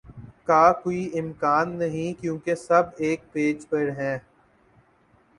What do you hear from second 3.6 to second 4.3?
پر ہیں